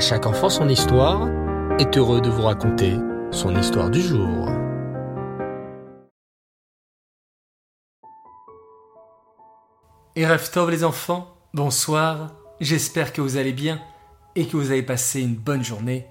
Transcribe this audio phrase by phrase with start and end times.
[0.00, 1.28] Chaque enfant son histoire
[1.78, 2.96] est heureux de vous raconter
[3.30, 4.48] son histoire du jour.
[10.16, 10.24] Et
[10.54, 13.78] Tov les enfants, bonsoir, j'espère que vous allez bien
[14.36, 16.06] et que vous avez passé une bonne journée.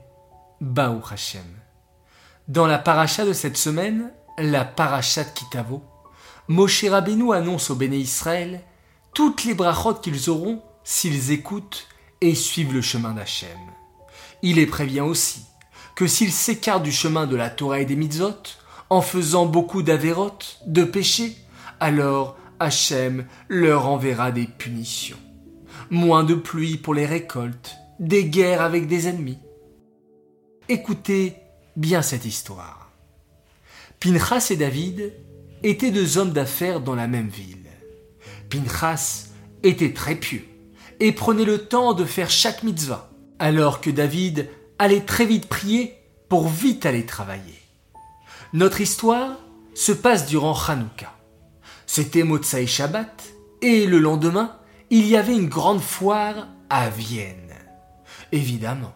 [0.62, 1.42] Baou Hashem.
[2.48, 5.82] Dans la paracha de cette semaine, la paracha de Kitavo,
[6.48, 8.62] Moshe Rabbeinu annonce au béné Israël
[9.16, 11.88] toutes les brachot qu'ils auront s'ils écoutent
[12.22, 13.58] et suivent le chemin d'Hachem.
[14.42, 15.46] Il les prévient aussi
[15.96, 18.42] que s'ils s'écartent du chemin de la Torah et des mitzvot,
[18.90, 21.36] en faisant beaucoup d'avérotes, de péchés,
[21.80, 25.18] alors Hachem leur enverra des punitions.
[25.90, 29.40] Moins de pluie pour les récoltes, des guerres avec des ennemis.
[30.70, 31.36] Écoutez
[31.76, 32.92] bien cette histoire.
[34.00, 35.14] Pinchas et David
[35.64, 37.58] étaient deux hommes d'affaires dans la même ville.
[38.50, 39.28] Pinchas
[39.64, 40.46] était très pieux
[41.00, 45.96] et prenait le temps de faire chaque mitzvah, alors que David allait très vite prier
[46.28, 47.60] pour vite aller travailler.
[48.54, 49.38] Notre histoire
[49.74, 51.14] se passe durant Hanouka.
[51.88, 53.24] C'était Motsai Shabbat,
[53.62, 54.56] et le lendemain,
[54.90, 57.54] il y avait une grande foire à Vienne.
[58.32, 58.94] Évidemment,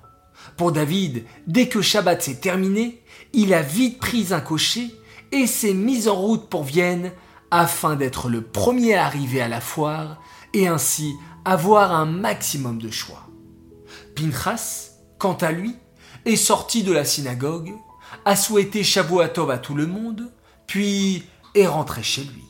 [0.57, 3.01] pour David, dès que Shabbat s'est terminé,
[3.33, 4.93] il a vite pris un cocher
[5.31, 7.11] et s'est mis en route pour Vienne
[7.49, 10.21] afin d'être le premier à arriver à la foire
[10.53, 11.13] et ainsi
[11.45, 13.27] avoir un maximum de choix.
[14.15, 15.75] Pinchas, quant à lui,
[16.25, 17.73] est sorti de la synagogue,
[18.25, 20.31] a souhaité Shavuatov à tout le monde,
[20.67, 21.23] puis
[21.55, 22.43] est rentré chez lui.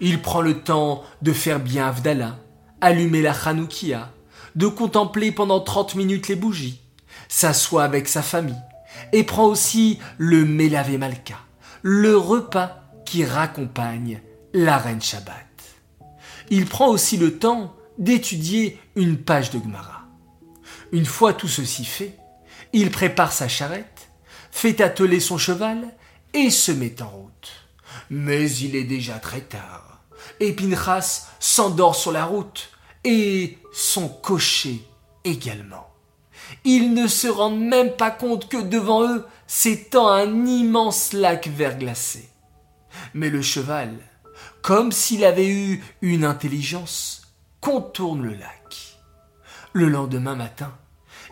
[0.00, 2.38] Il prend le temps de faire bien Avdallah,
[2.80, 4.10] allumer la Hanoukia,
[4.54, 6.80] de contempler pendant 30 minutes les bougies,
[7.28, 8.54] s'assoit avec sa famille,
[9.12, 11.36] et prend aussi le Melavé Malka,
[11.82, 14.20] le repas qui raccompagne
[14.52, 15.34] la reine Shabbat.
[16.50, 19.93] Il prend aussi le temps d'étudier une page de Gemara.
[20.94, 22.16] Une fois tout ceci fait,
[22.72, 24.08] il prépare sa charrette,
[24.52, 25.88] fait atteler son cheval
[26.32, 27.50] et se met en route.
[28.10, 30.04] Mais il est déjà très tard,
[30.38, 30.54] et
[31.40, 32.70] s'endort sur la route,
[33.02, 34.86] et son cocher
[35.24, 35.92] également.
[36.62, 42.28] Ils ne se rendent même pas compte que devant eux s'étend un immense lac verglacé.
[43.14, 43.96] Mais le cheval,
[44.62, 49.00] comme s'il avait eu une intelligence, contourne le lac.
[49.72, 50.72] Le lendemain matin,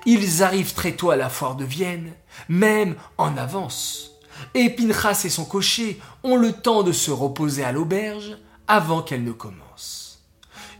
[0.06, 2.12] ils arrivent très tôt à la foire de Vienne,
[2.48, 4.12] même en avance.
[4.54, 8.36] Et Pinchas et son cocher ont le temps de se reposer à l'auberge
[8.66, 10.24] avant qu'elle ne commence.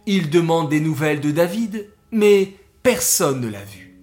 [0.05, 3.97] Ils demandent des nouvelles de David, mais personne ne l'a vu.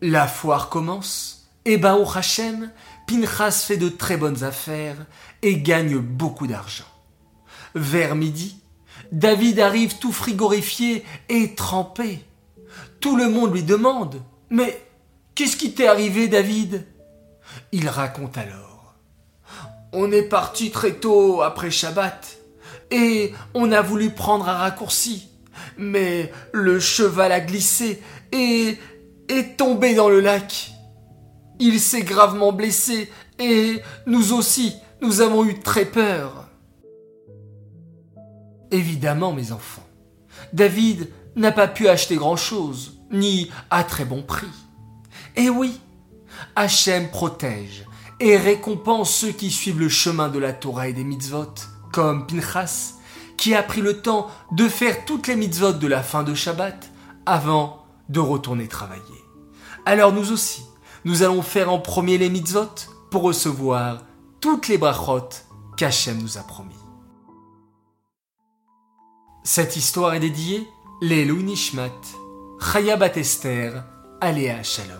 [0.00, 2.70] La foire commence, et Baruch Hashem,
[3.06, 4.96] Pinchas fait de très bonnes affaires
[5.42, 6.84] et gagne beaucoup d'argent.
[7.74, 8.60] Vers midi,
[9.12, 12.24] David arrive tout frigorifié et trempé.
[13.00, 14.82] Tout le monde lui demande Mais
[15.34, 16.86] qu'est-ce qui t'est arrivé, David?
[17.72, 18.94] Il raconte alors
[19.92, 22.38] On est parti très tôt après Shabbat
[22.90, 25.28] et on a voulu prendre un raccourci,
[25.76, 28.02] mais le cheval a glissé
[28.32, 28.78] et
[29.28, 30.72] est tombé dans le lac.
[31.58, 36.46] Il s'est gravement blessé et nous aussi, nous avons eu très peur.
[38.70, 39.86] Évidemment, mes enfants,
[40.52, 41.08] David
[41.38, 44.46] n'a pas pu acheter grand-chose, ni à très bon prix.
[45.36, 45.80] Et oui,
[46.56, 47.86] Hachem protège
[48.20, 51.54] et récompense ceux qui suivent le chemin de la Torah et des mitzvot,
[51.92, 52.94] comme Pinchas,
[53.36, 56.90] qui a pris le temps de faire toutes les mitzvot de la fin de Shabbat
[57.24, 59.02] avant de retourner travailler.
[59.86, 60.64] Alors nous aussi,
[61.04, 62.74] nous allons faire en premier les mitzvot
[63.10, 64.02] pour recevoir
[64.40, 65.28] toutes les brachot
[65.76, 66.74] qu'Hachem nous a promis.
[69.44, 70.66] Cette histoire est dédiée
[71.00, 71.92] Lelou Nishmat,
[72.60, 73.84] Chaya Esther,
[74.20, 74.98] Aléa Shalom.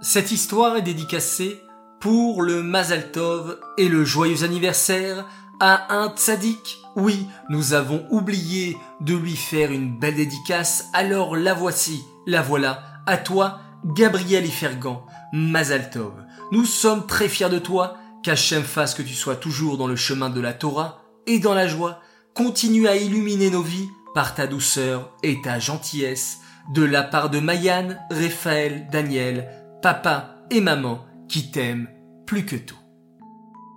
[0.00, 1.60] Cette histoire est dédicacée
[2.00, 5.26] pour le Mazal Tov et le joyeux anniversaire
[5.60, 6.78] à un tzaddik.
[6.96, 12.82] Oui, nous avons oublié de lui faire une belle dédicace, alors la voici, la voilà,
[13.06, 15.04] à toi, Gabriel Ifergan,
[15.34, 16.14] Mazal Tov.
[16.50, 20.30] Nous sommes très fiers de toi, qu'Hachem fasse que tu sois toujours dans le chemin
[20.30, 22.00] de la Torah et dans la joie,
[22.32, 26.40] continue à illuminer nos vies par ta douceur et ta gentillesse,
[26.74, 29.48] de la part de Mayan, Raphaël, Daniel,
[29.82, 31.88] papa et maman qui t'aiment
[32.26, 32.78] plus que tout.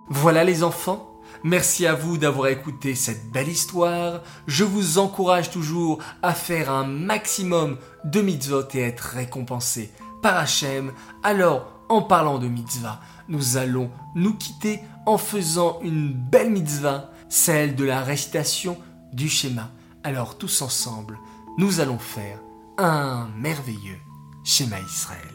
[0.10, 4.22] Voilà les enfants, merci à vous d'avoir écouté cette belle histoire.
[4.46, 9.92] Je vous encourage toujours à faire un maximum de mitzvot et être récompensé
[10.22, 10.92] par Hachem.
[11.24, 13.00] Alors, en parlant de mitzvah,
[13.30, 18.78] nous allons nous quitter en faisant une belle mitzvah celle de la récitation
[19.14, 19.72] du schéma.
[20.06, 21.18] Alors tous ensemble,
[21.58, 22.40] nous allons faire
[22.78, 23.98] un merveilleux
[24.44, 25.35] Shema Israël.